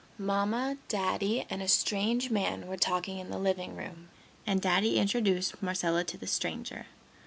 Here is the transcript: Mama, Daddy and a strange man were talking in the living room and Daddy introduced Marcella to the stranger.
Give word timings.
Mama, 0.17 0.77
Daddy 0.87 1.45
and 1.47 1.61
a 1.61 1.67
strange 1.67 2.31
man 2.31 2.65
were 2.65 2.75
talking 2.75 3.19
in 3.19 3.29
the 3.29 3.37
living 3.37 3.75
room 3.75 4.09
and 4.47 4.59
Daddy 4.59 4.97
introduced 4.97 5.61
Marcella 5.61 6.03
to 6.05 6.17
the 6.17 6.25
stranger. 6.25 6.87